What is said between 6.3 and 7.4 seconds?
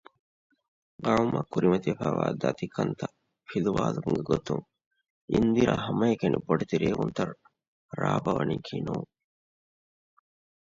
ބޮޑެތި ރޭއްވެވުންތައް